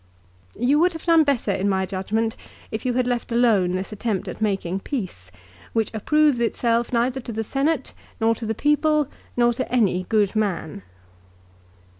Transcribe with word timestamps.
"You 0.69 0.79
would 0.79 0.93
have 0.93 1.05
done 1.05 1.23
better 1.23 1.51
in 1.51 1.69
my 1.69 1.85
judgment 1.85 2.35
if 2.71 2.87
you 2.87 2.93
had 2.93 3.05
left 3.05 3.31
alone 3.31 3.73
this 3.75 3.91
attempt 3.91 4.27
at 4.27 4.41
making 4.41 4.79
peace, 4.79 5.29
which 5.73 5.93
approves 5.93 6.39
itself 6.39 6.91
neither 6.91 7.19
to 7.21 7.31
the 7.31 7.43
Senate, 7.43 7.93
nor 8.19 8.33
to 8.33 8.47
the 8.47 8.55
people, 8.55 9.09
nor 9.37 9.53
to 9.53 9.71
any 9.71 10.07
good 10.09 10.35
man." 10.35 10.81